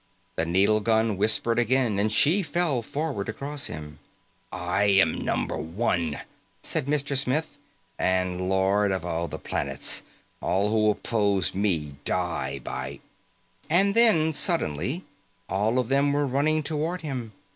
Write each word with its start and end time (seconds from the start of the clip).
The 0.35 0.47
needle 0.47 0.79
gun 0.79 1.15
whispered 1.15 1.59
again, 1.59 1.99
and 1.99 2.11
she 2.11 2.41
fell 2.41 2.81
forward 2.81 3.29
across 3.29 3.67
him. 3.67 3.99
"I 4.51 4.85
am 4.85 5.13
Number 5.23 5.57
One," 5.59 6.17
said 6.63 6.87
Mr. 6.87 7.15
Smith, 7.15 7.55
"and 7.99 8.49
Lord 8.49 8.91
of 8.91 9.05
all 9.05 9.27
the 9.27 9.37
planets. 9.37 10.01
All 10.41 10.71
who 10.71 10.89
oppose 10.89 11.53
me, 11.53 11.97
die 12.03 12.57
by" 12.63 12.99
And 13.69 13.93
then, 13.93 14.33
suddenly 14.33 15.05
all 15.47 15.77
of 15.77 15.89
them 15.89 16.13
were 16.13 16.25
running 16.25 16.63
toward 16.63 17.01
him. 17.01 17.33